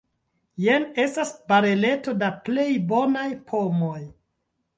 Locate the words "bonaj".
2.93-3.27